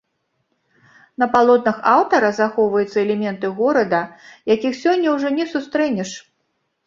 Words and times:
На 1.23 1.27
палотнах 1.35 1.77
аўтара 1.91 2.31
захоўваюцца 2.37 2.97
элементы 3.05 3.51
горада, 3.61 4.01
якіх 4.55 4.73
сёння 4.83 5.07
ўжо 5.19 5.27
не 5.39 5.45
сустрэнеш. 5.53 6.11